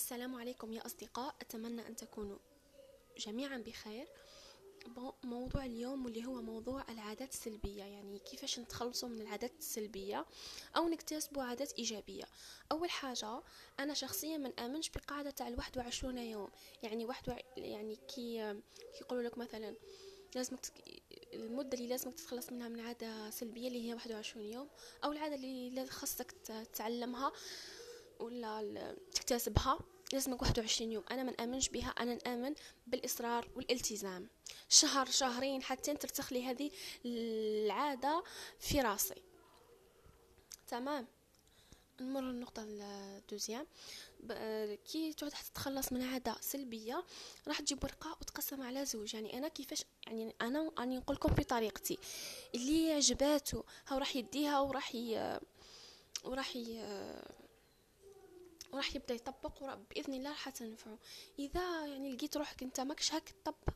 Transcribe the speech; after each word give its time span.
السلام 0.00 0.34
عليكم 0.34 0.72
يا 0.72 0.86
أصدقاء. 0.86 1.34
أتمنى 1.40 1.86
أن 1.86 1.96
تكونوا 1.96 2.38
جميعا 3.18 3.58
بخير. 3.58 4.08
موضوع 5.24 5.64
اليوم 5.64 6.04
واللي 6.04 6.26
هو 6.26 6.42
موضوع 6.42 6.84
العادات 6.88 7.32
السلبية 7.32 7.84
يعني 7.84 8.18
كيفاش 8.18 8.58
نتخلصوا 8.58 9.08
من 9.08 9.20
العادات 9.20 9.52
السلبية 9.58 10.26
أو 10.76 10.88
نكتسبوا 10.88 11.42
عادات 11.42 11.72
إيجابية. 11.72 12.24
أول 12.72 12.90
حاجة 12.90 13.42
أنا 13.80 13.94
شخصيا 13.94 14.36
من 14.36 14.60
آمنش 14.60 14.90
بقاعدة 14.90 15.30
تاع 15.30 15.48
الواحد 15.48 15.78
وعشرون 15.78 16.18
يوم. 16.18 16.50
يعني 16.82 17.04
واحد 17.04 17.28
وع... 17.28 17.38
يعني 17.56 17.96
كي 17.96 18.56
يقولوا 19.00 19.22
لك 19.22 19.38
مثلا 19.38 19.76
لازمك 20.34 20.60
المدة 21.34 21.78
اللي 21.78 21.88
لازمك 21.88 22.14
تتخلص 22.14 22.52
منها 22.52 22.68
من 22.68 22.80
عادة 22.80 23.30
سلبية 23.30 23.68
اللي 23.68 23.88
هي 23.88 23.94
واحد 23.94 24.12
وعشرون 24.12 24.44
يوم 24.44 24.68
أو 25.04 25.12
العادة 25.12 25.34
اللي 25.34 25.86
خاصك 25.86 26.32
تتعلمها 26.32 27.32
ولا 28.20 28.96
تكتسبها. 29.14 29.78
لازمك 30.12 30.42
واحد 30.42 30.58
وعشرين 30.58 30.92
يوم. 30.92 31.04
أنا 31.10 31.22
من 31.22 31.40
آمنش 31.40 31.68
بها 31.68 31.88
أنا 31.88 32.14
نآمن 32.14 32.54
بالإصرار 32.86 33.48
والإلتزام. 33.56 34.28
شهر 34.68 35.06
شهرين 35.06 35.62
حتى 35.62 35.94
ترتخ 35.94 36.32
لي 36.32 36.44
هذه 36.44 36.70
العادة 37.04 38.22
في 38.58 38.80
راسي. 38.80 39.22
تمام. 40.68 41.06
نمر 42.00 42.20
النقطة 42.20 42.62
الدوزيام 42.66 43.66
كي 44.92 45.12
تعود 45.12 45.32
تتخلص 45.32 45.92
من 45.92 46.02
عادة 46.02 46.36
سلبية 46.40 47.04
راح 47.48 47.60
تجيب 47.60 47.84
ورقة 47.84 48.16
وتقسم 48.20 48.62
على 48.62 48.84
زوج. 48.84 49.14
يعني 49.14 49.38
أنا 49.38 49.48
كيفاش 49.48 49.84
يعني 50.06 50.34
أنا 50.40 50.70
أني 50.78 50.96
نقول 50.96 51.16
لكم 51.16 51.34
في 51.34 51.44
طريقتي. 51.44 51.98
اللي 52.54 52.92
عجباتو 52.92 53.62
هاو 53.86 53.98
راح 53.98 54.16
يديها 54.16 54.60
وراح 54.60 54.94
ي... 54.94 55.40
وراح 56.24 56.56
ي... 56.56 56.84
وراح 58.72 58.96
يبدأ 58.96 59.14
يطبق 59.14 59.74
بإذن 59.90 60.14
الله 60.14 60.30
راح 60.30 60.48
تنفعه. 60.48 60.98
إذا 61.38 61.86
يعني 61.86 62.12
لقيت 62.12 62.36
روحك 62.36 62.62
أنت 62.62 62.80
ماكش 62.80 63.14
هاك 63.14 63.30
تطبق 63.30 63.74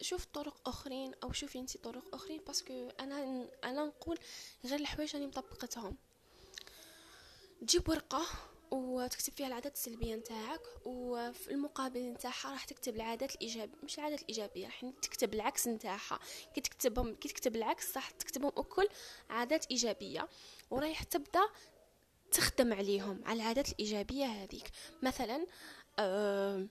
شوف 0.00 0.24
طرق 0.24 0.68
أخرين 0.68 1.12
أو 1.22 1.32
شوفي 1.32 1.58
أنت 1.58 1.76
طرق 1.76 2.14
أخرين 2.14 2.40
باسكو 2.46 2.88
أنا 3.00 3.48
أنا 3.64 3.84
نقول 3.84 4.18
غير 4.64 4.80
الحوايج 4.80 5.14
راني 5.16 5.26
مطبقتهم. 5.26 5.96
تجيب 7.60 7.88
ورقة 7.88 8.26
وتكتب 8.70 9.32
فيها 9.32 9.46
العادات 9.46 9.74
السلبية 9.74 10.14
نتاعك 10.14 10.60
وفي 10.84 11.50
المقابل 11.50 12.00
نتاعها 12.00 12.50
راح 12.52 12.64
تكتب 12.64 12.96
العادات 12.96 13.34
الايجابيه 13.34 13.78
مش 13.82 13.98
العادات 13.98 14.22
الإيجابية 14.22 14.66
راح 14.66 14.84
تكتب 15.02 15.34
العكس 15.34 15.68
نتاعها. 15.68 16.18
كي 16.54 16.60
تكتبهم 16.60 17.14
كي 17.14 17.28
تكتب 17.28 17.56
العكس 17.56 17.96
راح 17.96 18.10
تكتبهم 18.10 18.52
أكل 18.56 18.88
عادات 19.30 19.66
إيجابية. 19.70 20.28
ورايح 20.70 21.02
تبدأ 21.02 21.48
تخدم 22.34 22.72
عليهم 22.72 23.20
على 23.24 23.42
العادات 23.42 23.68
الإيجابية 23.68 24.26
هذيك. 24.26 24.70
مثلا 25.02 25.46
آه 25.98 26.66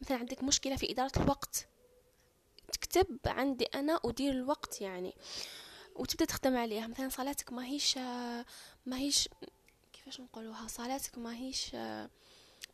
مثلا 0.00 0.16
عندك 0.16 0.42
مشكلة 0.44 0.76
في 0.76 0.92
إدارة 0.92 1.12
الوقت. 1.16 1.68
تكتب 2.72 3.18
عندي 3.26 3.64
أنا 3.64 4.00
أدير 4.04 4.32
الوقت 4.32 4.80
يعني 4.80 5.14
وتبدأ 5.96 6.24
تخدم 6.24 6.56
عليها. 6.56 6.86
مثلا 6.86 7.08
صلاتك 7.08 7.52
ما 7.52 7.64
هيش 7.66 7.96
ما 8.86 8.96
هيش 8.98 9.28
كيفاش 9.92 10.20
نقولوها؟ 10.20 10.66
صلاتك 10.68 11.18
ما 11.18 11.36
هيش 11.36 11.70
آه 11.74 12.10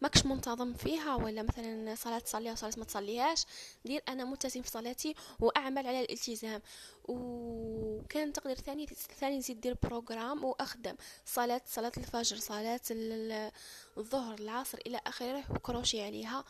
ماكش 0.00 0.27
منتظم 0.27 0.75
فيها 0.75 1.14
ولا 1.14 1.42
مثلا 1.42 1.95
صلاة 1.95 2.19
تصليها 2.19 2.53
وصلاة 2.53 2.73
ما 2.77 2.84
تصليهاش. 2.84 3.47
دير 3.84 4.03
أنا 4.09 4.25
ملتزم 4.25 4.62
في 4.62 4.70
صلاتي 4.70 5.14
وأعمل 5.41 5.86
على 5.86 6.01
الالتزام. 6.01 6.62
وكان 7.05 8.33
تقدر 8.33 8.55
ثاني 8.55 8.86
ثاني 9.20 9.39
نزيد 9.39 9.61
دير 9.61 9.77
programme 9.83 10.45
وأخدم. 10.45 10.95
صلاة 11.27 11.61
صلاة 11.67 11.92
الفجر 11.97 12.36
صلاة 12.36 12.81
الظهر 13.98 14.39
العصر 14.39 14.78
إلى 14.86 15.01
آخره 15.06 15.45
و 15.51 15.57
crocher 15.57 16.03
عليها. 16.03 16.45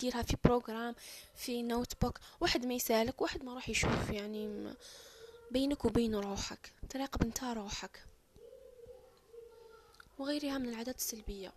ديرها 0.00 0.22
في 0.22 0.36
programme 0.44 0.94
في 1.34 1.62
notebook. 1.62 2.18
واحد 2.40 2.66
ما 2.66 2.74
يسالك 2.74 3.22
واحد 3.22 3.44
ما 3.44 3.54
راح 3.54 3.68
يشوف 3.68 4.10
يعني 4.10 4.74
بينك 5.50 5.84
وبين 5.84 6.14
روحك 6.14 6.72
تراقب 6.90 7.22
أنت 7.22 7.44
روحك. 7.44 8.04
وغيرها 10.18 10.58
من 10.58 10.68
العادات 10.68 10.96
السلبية. 10.96 11.52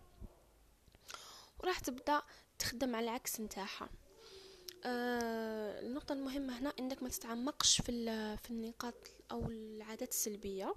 وراح 1.62 1.78
تبدأ 1.78 2.22
تخدم 2.58 2.96
على 2.96 3.04
العكس 3.04 3.40
نتاعها. 3.40 3.88
آه 4.84 5.80
النقطة 5.80 6.12
المهمة 6.12 6.58
هنا 6.58 6.72
إنك 6.78 7.02
ما 7.02 7.08
تتعمقش 7.08 7.80
في 7.80 7.92
في 8.36 8.50
النقاط 8.50 8.94
أو 9.30 9.46
العادات 9.46 10.08
السلبية 10.08 10.74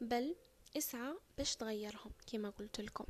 بل 0.00 0.36
اسعى 0.76 1.14
باش 1.38 1.56
تغيرهم 1.56 2.12
كما 2.32 2.50
قلت 2.50 2.80
لكم. 2.80 3.04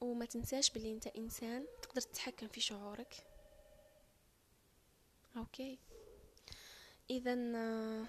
وما 0.00 0.24
تنساش 0.24 0.70
بلي 0.70 0.92
أنت 0.92 1.06
إنسان 1.06 1.66
تقدر 1.82 2.00
تتحكم 2.00 2.48
في 2.48 2.60
شعورك. 2.60 3.26
أوكي. 5.36 5.78
اذا 7.10 7.34
آه، 7.56 8.04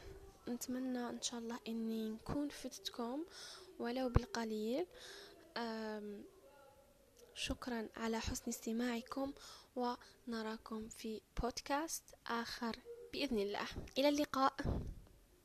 نتمنى 0.47 1.09
إن 1.09 1.21
شاء 1.21 1.39
الله 1.39 1.59
إني 1.67 2.09
نكون 2.09 2.49
فدتكم 2.49 3.25
ولو 3.81 4.09
بالقليل. 4.09 4.85
شكرا 7.33 7.89
على 7.95 8.19
حسن 8.19 8.43
استماعكم 8.47 9.33
ونراكم 9.75 10.89
في 10.89 11.21
بودكاست 11.41 12.03
آخر 12.27 12.75
بإذن 13.13 13.39
الله. 13.39 13.67
إلى 13.97 14.09
اللقاء. 14.09 14.53